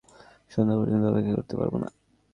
[0.51, 1.87] সন্ধ্যা পর্যন্ত অপেক্ষা করতে পারব না।